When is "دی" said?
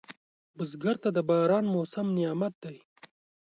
2.63-2.77